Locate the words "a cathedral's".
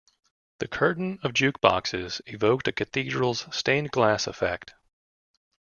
2.67-3.45